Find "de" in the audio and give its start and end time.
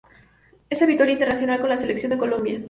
2.09-2.17